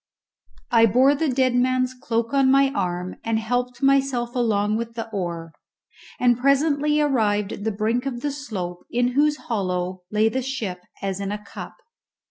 [0.71, 5.07] I bore the dead man's cloak on my arm and helped myself along with the
[5.11, 5.51] oar,
[6.19, 10.81] and presently arrived at the brink of the slope in whose hollow lay the ship
[11.03, 11.75] as in a cup.